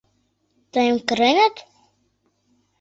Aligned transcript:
—Тыйым 0.71 0.97
кыреныт? 1.07 1.55